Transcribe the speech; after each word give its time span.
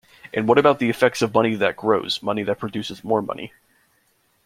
And 0.33 0.47
what 0.47 0.57
about 0.57 0.79
the 0.79 0.89
effects 0.89 1.21
of 1.21 1.31
money 1.31 1.53
that 1.53 1.75
grows, 1.77 2.23
money 2.23 2.41
that 2.41 2.57
produces 2.57 3.03
more 3.03 3.21
money? 3.21 3.53